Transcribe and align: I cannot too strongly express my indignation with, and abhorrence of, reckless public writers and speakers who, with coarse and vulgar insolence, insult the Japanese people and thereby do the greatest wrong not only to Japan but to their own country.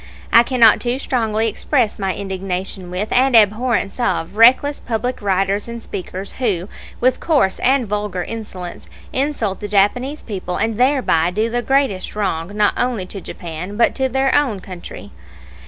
I 0.33 0.41
cannot 0.41 0.81
too 0.81 0.97
strongly 0.97 1.47
express 1.47 1.99
my 1.99 2.15
indignation 2.15 2.89
with, 2.89 3.09
and 3.11 3.35
abhorrence 3.35 3.99
of, 3.99 4.35
reckless 4.35 4.79
public 4.79 5.21
writers 5.21 5.67
and 5.67 5.79
speakers 5.83 6.31
who, 6.39 6.67
with 6.99 7.19
coarse 7.19 7.59
and 7.59 7.87
vulgar 7.87 8.23
insolence, 8.23 8.89
insult 9.13 9.59
the 9.59 9.67
Japanese 9.67 10.23
people 10.23 10.57
and 10.57 10.79
thereby 10.79 11.29
do 11.29 11.51
the 11.51 11.61
greatest 11.61 12.15
wrong 12.15 12.57
not 12.57 12.73
only 12.77 13.05
to 13.05 13.21
Japan 13.21 13.77
but 13.77 13.93
to 13.93 14.09
their 14.09 14.33
own 14.33 14.59
country. 14.59 15.11